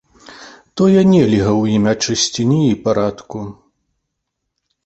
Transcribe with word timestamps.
Тое 0.79 1.01
нельга 1.09 1.51
у 1.59 1.69
імя 1.75 1.93
чысціні 2.05 2.57
і 2.71 2.73
парадку. 2.89 3.39